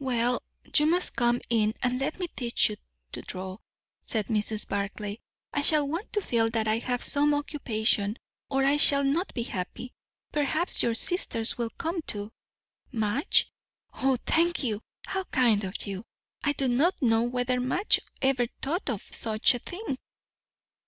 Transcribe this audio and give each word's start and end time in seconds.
"Well, 0.00 0.42
you 0.76 0.86
must 0.86 1.14
come 1.14 1.40
in 1.50 1.72
and 1.84 2.00
let 2.00 2.18
me 2.18 2.26
teach 2.26 2.68
you 2.68 2.78
to 3.12 3.22
draw," 3.22 3.58
said 4.04 4.26
Mrs. 4.26 4.68
Barclay. 4.68 5.20
"I 5.52 5.62
shall 5.62 5.86
want 5.86 6.12
to 6.14 6.20
feel 6.20 6.48
that 6.48 6.66
I 6.66 6.78
have 6.78 7.00
some 7.00 7.32
occupation, 7.32 8.16
or 8.50 8.64
I 8.64 8.76
shall 8.76 9.04
not 9.04 9.32
be 9.34 9.44
happy. 9.44 9.94
Perhaps 10.32 10.82
your 10.82 10.94
sister 10.96 11.44
will 11.56 11.70
come 11.70 12.02
too." 12.02 12.32
"Madge? 12.90 13.52
O, 13.94 14.18
thank 14.26 14.64
you! 14.64 14.82
how 15.06 15.22
kind 15.30 15.62
of 15.62 15.86
you! 15.86 16.04
I 16.42 16.54
do 16.54 16.66
not 16.66 17.00
know 17.00 17.22
whether 17.22 17.60
Madge 17.60 18.00
ever 18.20 18.48
thought 18.60 18.90
of 18.90 19.00
such 19.04 19.54
a 19.54 19.60
thing." 19.60 19.96